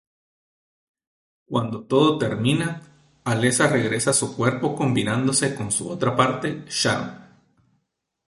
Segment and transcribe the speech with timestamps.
[1.45, 2.81] Cuando todo termina,
[3.23, 7.19] Alessa regresa a su cuerpo combinándose con su otra parte, Sharon.